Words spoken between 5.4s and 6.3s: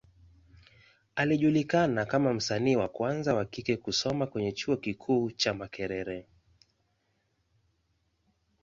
Makerere.